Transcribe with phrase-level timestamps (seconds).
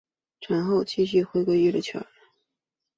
[0.39, 2.03] 产后继续回归娱乐圈。